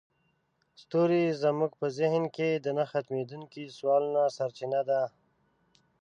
[0.81, 5.01] ستوري زموږ په ذهن کې د نه ختمیدونکي سوالونو سرچینه ده.